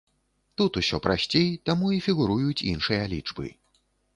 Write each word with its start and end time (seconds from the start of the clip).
Тут 0.61 0.79
усё 0.81 0.99
прасцей, 1.07 1.51
таму 1.71 1.91
і 1.99 2.01
фігуруюць 2.09 2.65
іншыя 2.73 3.03
лічбы. 3.13 3.47